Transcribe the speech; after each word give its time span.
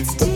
dance 0.00 0.29